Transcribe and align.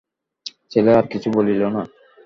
ছেলে 0.71 0.91
আর 0.93 1.05
কিছু 1.07 1.27
বলিল 1.35 1.61
না। 1.75 1.81